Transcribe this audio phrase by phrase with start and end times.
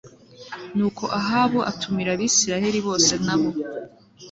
[0.75, 3.49] nuko ahabu atumira abisirayeli bose n abo